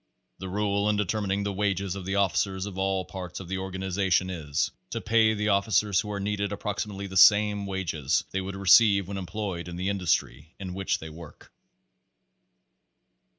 [0.39, 4.31] The rule in determining the wages of the officers of all parts of the organization
[4.31, 9.07] is, to pay the officers who are needed approximately the same wages they would receive
[9.07, 11.51] when employed in the industry in which they work.